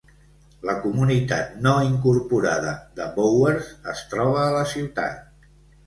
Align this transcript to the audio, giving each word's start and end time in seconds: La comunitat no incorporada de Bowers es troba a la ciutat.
La 0.69 0.73
comunitat 0.85 1.51
no 1.67 1.75
incorporada 1.89 2.73
de 2.99 3.09
Bowers 3.21 3.71
es 3.97 4.05
troba 4.15 4.45
a 4.49 4.53
la 4.61 4.69
ciutat. 4.77 5.35